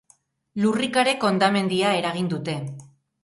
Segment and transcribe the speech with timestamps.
[0.63, 2.57] Lurrikarek hondamendia eragin dute.